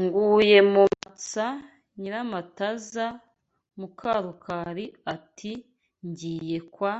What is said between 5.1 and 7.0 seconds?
ati Ngiye kwa